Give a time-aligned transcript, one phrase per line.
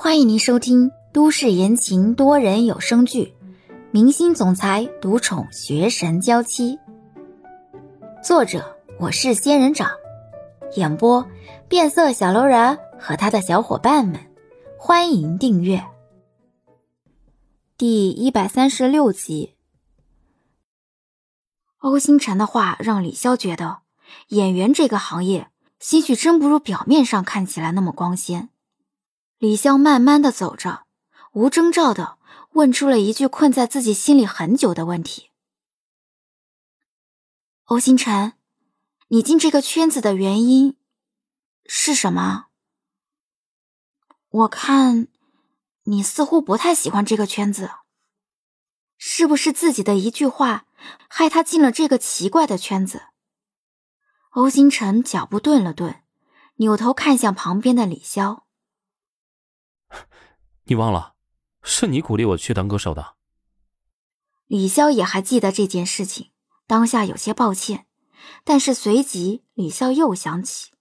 [0.00, 3.34] 欢迎您收听都市言情多人有声剧
[3.90, 6.76] 《明星总裁独宠学神娇妻》，
[8.22, 9.90] 作者我是仙人掌，
[10.76, 11.26] 演播
[11.68, 14.20] 变色小楼人和他的小伙伴们。
[14.78, 15.84] 欢迎订阅
[17.76, 19.56] 第一百三十六集。
[21.78, 23.78] 欧星辰的话让李潇觉得，
[24.28, 25.48] 演员这个行业，
[25.80, 28.50] 兴许真不如表面上看起来那么光鲜。
[29.38, 30.84] 李潇慢慢的走着，
[31.30, 32.18] 无征兆的
[32.54, 35.30] 问出了一句困在自己心里很久的问题
[37.66, 38.32] ：“欧星辰，
[39.06, 40.76] 你进这个圈子的原因
[41.66, 42.46] 是什么？
[44.28, 45.06] 我看
[45.84, 47.70] 你似乎不太喜欢这个圈子，
[48.96, 50.66] 是不是自己的一句话
[51.08, 53.02] 害他进了这个奇怪的圈子？”
[54.34, 56.02] 欧星辰脚步顿了顿，
[56.56, 58.47] 扭头看向旁边的李潇。
[60.68, 61.14] 你忘了，
[61.62, 63.14] 是你鼓励我去当歌手的。
[64.46, 66.30] 李潇也还记得这件事情，
[66.66, 67.86] 当下有些抱歉，
[68.44, 70.72] 但是随即李潇又想起，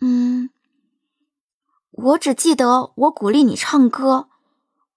[0.00, 0.50] 嗯，
[1.90, 4.28] 我只记得我鼓励你唱歌，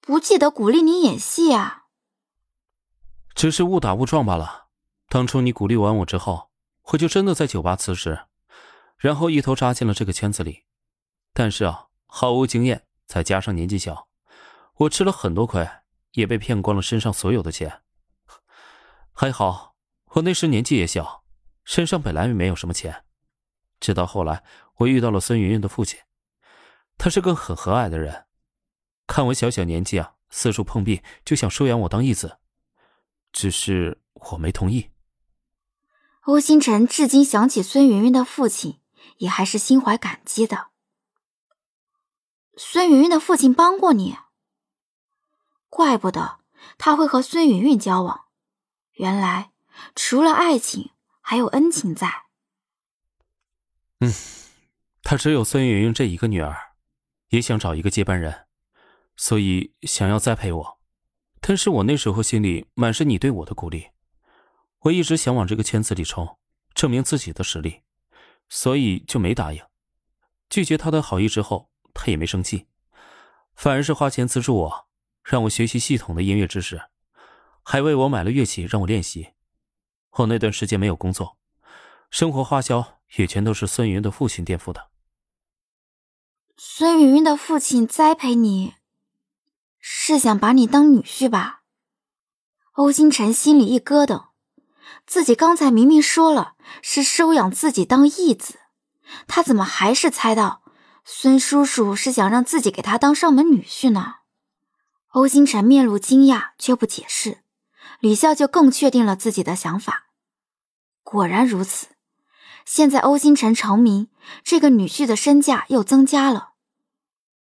[0.02, 1.84] 不记得鼓励你演戏啊。
[3.36, 4.66] 只是误打误撞罢了。
[5.08, 6.50] 当初你鼓励完我之后，
[6.86, 8.26] 我就真的在酒吧辞职，
[8.98, 10.64] 然后一头扎进了这个圈子里。
[11.32, 12.88] 但是啊，毫无经验。
[13.06, 14.08] 再加上年纪小，
[14.76, 15.68] 我吃了很多亏，
[16.14, 17.82] 也被骗光了身上所有的钱。
[19.12, 19.76] 还好
[20.16, 21.24] 我那时年纪也小，
[21.64, 23.06] 身上本来没有什么钱。
[23.80, 24.44] 直到后来，
[24.78, 26.00] 我遇到了孙云云的父亲，
[26.98, 28.26] 他是个很和蔼的人，
[29.06, 32.40] 看我小小年纪啊，四处碰壁，就想收养我当义子，
[33.32, 34.90] 只是我没同意。
[36.22, 38.80] 欧星辰至今想起孙云云的父亲，
[39.18, 40.70] 也还是心怀感激的。
[42.58, 44.16] 孙云云的父亲帮过你，
[45.70, 46.40] 怪不得
[46.78, 48.26] 他会和孙云云交往。
[48.94, 49.52] 原来
[49.94, 52.28] 除了爱情，还有恩情在。
[54.00, 54.14] 嗯，
[55.04, 56.76] 他只有孙云云这一个女儿，
[57.28, 58.48] 也想找一个接班人，
[59.18, 60.80] 所以想要栽培我。
[61.42, 63.90] 但是我那时候心里满是你对我的鼓励，
[64.80, 66.40] 我一直想往这个圈子里冲，
[66.74, 67.82] 证明自己的实力，
[68.48, 69.62] 所以就没答应。
[70.50, 71.70] 拒绝他的好意之后。
[71.96, 72.68] 他也没生气，
[73.56, 74.88] 反而是花钱资助我，
[75.24, 76.90] 让我学习系统的音乐知识，
[77.64, 79.30] 还为我买了乐器让我练习。
[80.18, 81.38] 我那段时间没有工作，
[82.12, 84.90] 生活花销也全都是孙云的父亲垫付的。
[86.58, 88.76] 孙云云的父亲栽培你，
[89.80, 91.64] 是想把你当女婿吧？
[92.74, 94.28] 欧星辰心里一咯噔，
[95.08, 98.60] 自己刚才明明说了是收养自己当义子，
[99.28, 100.62] 他怎么还是猜到？
[101.08, 104.16] 孙叔叔是想让自己给他当上门女婿呢。
[105.10, 107.44] 欧星辰面露惊讶，却不解释。
[108.00, 110.08] 李笑就更确定了自己的想法。
[111.04, 111.90] 果然如此，
[112.66, 114.10] 现在欧星辰成名，
[114.44, 116.54] 这个女婿的身价又增加了。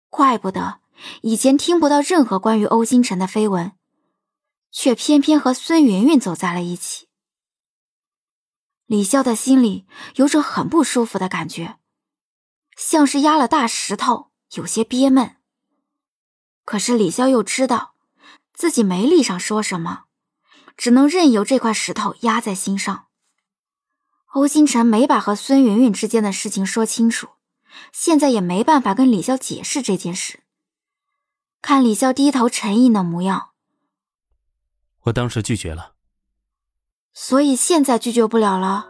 [0.09, 0.81] 怪不得
[1.21, 3.73] 以前听不到任何关于欧星辰的绯闻，
[4.71, 7.09] 却偏偏和孙云云走在了一起。
[8.87, 11.77] 李笑的心里有种很不舒服的感觉。
[12.83, 15.37] 像是压了大石头，有些憋闷。
[16.65, 17.93] 可是李潇又知道
[18.55, 20.05] 自己没力上说什么，
[20.79, 23.09] 只能任由这块石头压在心上。
[24.33, 27.29] 欧星辰没把和孙云云之间的事情说清楚，
[27.93, 30.41] 现在也没办法跟李潇解释这件事。
[31.61, 33.51] 看李潇低头沉吟的模样，
[35.03, 35.93] 我当时拒绝了，
[37.13, 38.89] 所以现在拒绝不了了。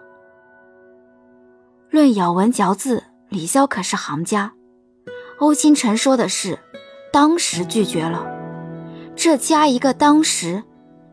[1.91, 3.10] 论咬文嚼字。
[3.31, 4.53] 李潇可是行家，
[5.39, 6.59] 欧星辰说的是
[7.13, 8.27] 当时拒绝了，
[9.15, 10.65] 这加一个当时，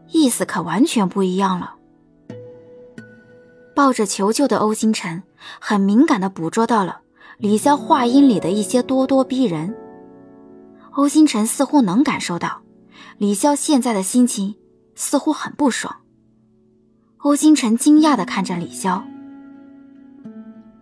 [0.10, 1.76] 意思可完全不一样了。
[3.76, 5.22] 抱着求救的欧星辰，
[5.62, 7.02] 很敏感的捕捉到了
[7.38, 9.76] 李潇话音里的一些咄咄逼人。
[10.94, 12.63] 欧星辰似乎能感受到
[13.20, 14.56] 李潇现在的心情，
[14.96, 15.98] 似乎很不爽。
[17.18, 19.04] 欧星辰惊讶的看着李潇：“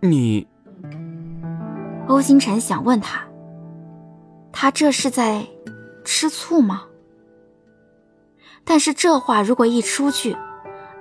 [0.00, 0.46] 你。”
[2.08, 3.26] 欧星辰想问他，
[4.52, 5.46] 他这是在
[6.04, 6.84] 吃醋吗？
[8.64, 10.36] 但是这话如果一出去，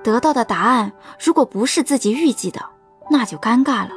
[0.04, 2.60] 得到的答案如果不是自己预计的，
[3.10, 3.92] 那就尴尬了。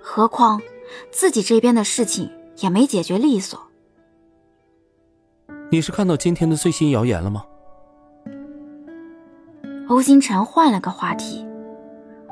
[0.00, 0.60] 何况
[1.10, 3.60] 自己这边的事情也没解决利索。
[5.70, 7.44] 你是看到今天的最新谣言了吗？
[9.88, 11.44] 欧星辰换了个话题，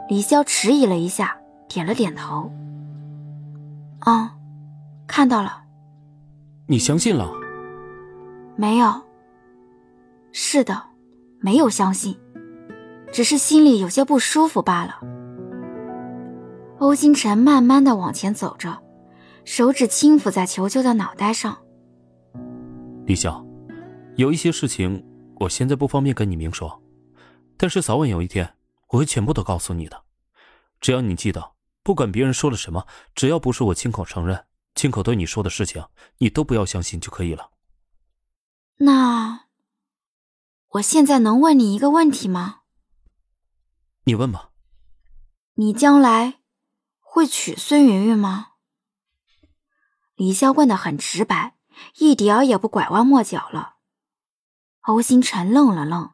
[0.09, 1.37] 李潇迟疑了一下，
[1.69, 2.51] 点了点头。
[4.01, 4.37] 啊，
[5.07, 5.65] 看到了，
[6.67, 7.33] 你相信了？
[8.57, 9.03] 没有。
[10.33, 10.85] 是的，
[11.41, 12.19] 没有相信，
[13.13, 15.01] 只是心里有些不舒服罢了。
[16.79, 18.83] 欧星辰慢慢的往前走着，
[19.45, 21.59] 手指轻抚在球球的脑袋上。
[23.07, 23.45] 李晓，
[24.17, 25.05] 有一些事情
[25.41, 26.81] 我现在不方便跟你明说，
[27.57, 28.55] 但是早晚有一天
[28.91, 30.01] 我会全部都告诉你的。
[30.81, 31.43] 只要你记得，
[31.89, 34.45] 不管别人说了什么，只要不是我亲口承认、
[34.75, 35.87] 亲口对你说的事情，
[36.19, 37.49] 你都不要相信就可以了。
[38.81, 39.47] 那
[40.73, 42.57] 我现在能问你一个问题吗？
[44.05, 44.51] 你问吧。
[45.55, 46.41] 你将来。
[47.01, 48.49] 会娶孙云云吗？
[50.15, 51.57] 李潇问的很直白，
[51.97, 53.77] 一点儿也不拐弯抹角了。
[54.83, 56.11] 欧星辰愣了愣，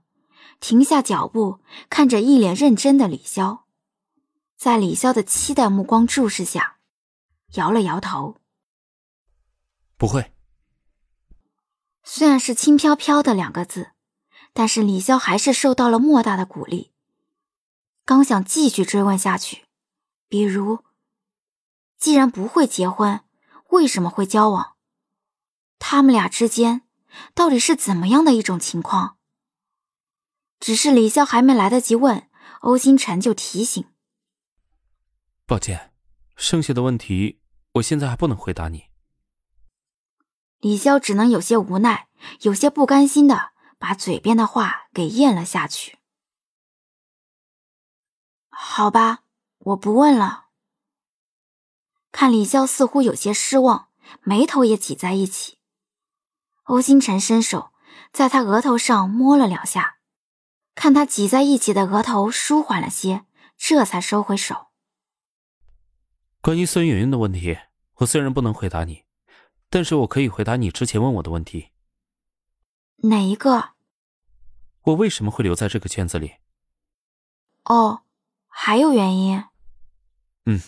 [0.60, 1.58] 停下脚步，
[1.90, 3.63] 看着一脸认真的李潇，
[4.56, 6.78] 在李潇的期待目光注视下，
[7.54, 8.38] 摇了摇头
[9.98, 10.32] ：“不会。”
[12.02, 13.92] 虽然是轻飘飘的两个字，
[14.52, 16.92] 但是李潇还是受到了莫大的鼓励。
[18.04, 19.64] 刚想继续追问下去，
[20.28, 20.84] 比如。
[21.96, 23.22] 既然不会结婚，
[23.70, 24.76] 为什么会交往？
[25.78, 26.82] 他们俩之间
[27.32, 29.16] 到底是怎么样的一种情况？
[30.60, 32.28] 只是李潇还没来得及问，
[32.60, 33.86] 欧星辰就提醒
[35.46, 35.92] ：“抱歉，
[36.36, 37.40] 剩下的问题
[37.72, 38.86] 我现在还不能回答你。”
[40.58, 42.08] 李潇只能有些无奈，
[42.40, 45.98] 有些不甘心的把嘴边的话给咽了下去。
[48.48, 49.24] 好吧，
[49.58, 50.46] 我不问了。
[52.10, 53.88] 看李潇似乎有些失望，
[54.22, 55.58] 眉头也挤在一起。
[56.62, 57.72] 欧星辰伸手
[58.10, 59.98] 在他额头上摸了两下，
[60.74, 63.26] 看他挤在一起的额头舒缓了些，
[63.58, 64.68] 这才收回手。
[66.44, 67.56] 关于孙云云的问题，
[67.94, 69.04] 我虽然不能回答你，
[69.70, 71.70] 但是我可以回答你之前问我的问题。
[72.96, 73.70] 哪一个？
[74.82, 76.34] 我为什么会留在这个圈子里？
[77.64, 78.02] 哦，
[78.46, 79.42] 还有原因？
[80.44, 80.60] 嗯。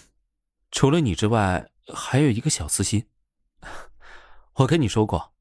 [0.71, 3.05] 除了你之外，还有一个小私心。
[4.57, 5.35] 我跟你说过，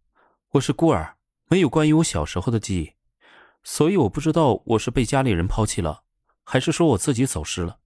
[0.49, 1.15] 我是孤儿，
[1.47, 2.91] 没有关于我小时候的记忆，
[3.63, 6.03] 所以我不知道我是被家里人抛弃了，
[6.43, 7.79] 还是说我自己走失了。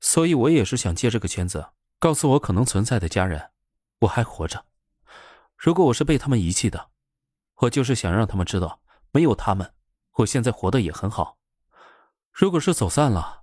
[0.00, 1.66] 所以我也是想借这个圈子，
[1.98, 3.50] 告诉我可能存在的家人，
[4.00, 4.64] 我还活着。
[5.56, 6.88] 如果我是被他们遗弃的，
[7.56, 8.80] 我就是想让他们知道，
[9.12, 9.74] 没有他们，
[10.16, 11.36] 我现在活得也很好。
[12.32, 13.42] 如果是走散了，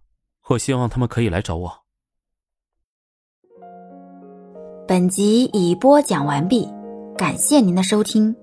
[0.50, 1.84] 我希望他们可以来找我。
[4.88, 6.68] 本集已播讲完毕，
[7.18, 8.36] 感谢您的收听。